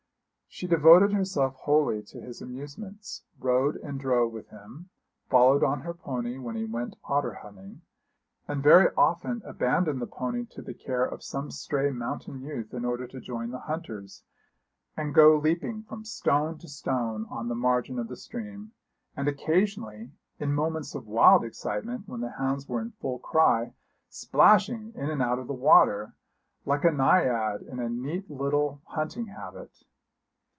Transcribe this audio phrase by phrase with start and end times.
[0.53, 4.89] She devoted herself wholly to his amusements, rode and drove with him,
[5.29, 7.83] followed on her pony when he went otter hunting,
[8.49, 12.83] and very often abandoned the pony to the care of some stray mountain youth in
[12.83, 14.23] order to join the hunters,
[14.97, 18.73] and go leaping from stone to stone on the margin of the stream,
[19.15, 23.71] and occasionally, in moments of wild excitement, when the hounds were in full cry,
[24.09, 26.13] splashing in and out of the water,
[26.65, 29.85] like a naiad in a neat little hunting habit.